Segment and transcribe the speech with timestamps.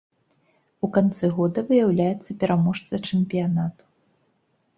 [0.87, 3.83] У канцы года выяўляецца пераможца чэмпіянату.